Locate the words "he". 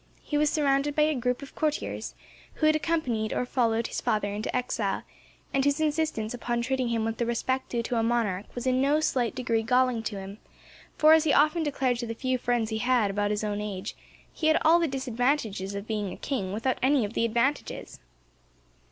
0.23-0.35, 11.25-11.33, 12.71-12.79, 14.33-14.47